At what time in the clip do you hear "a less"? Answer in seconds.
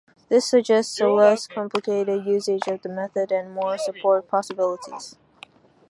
0.99-1.45